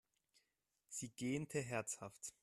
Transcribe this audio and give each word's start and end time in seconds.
Sie 0.89 1.09
gähnte 1.09 1.59
herzhaft. 1.59 2.33